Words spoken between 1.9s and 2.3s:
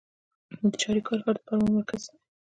دی